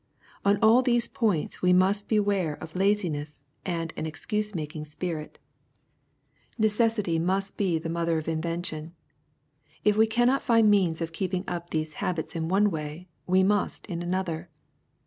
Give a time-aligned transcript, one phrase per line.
[0.43, 5.37] On all these points we must beware of laziness and an excuse making spirit.
[6.57, 7.57] Necessity muat LUKE, CHAP.
[7.59, 7.75] V.
[7.79, 8.95] 148 be the mother of invention.
[9.83, 13.85] If we cannot find means oi keeping up these habits in one way, we must
[13.85, 14.49] in another.